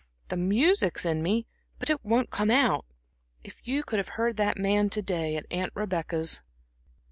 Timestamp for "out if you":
2.49-3.83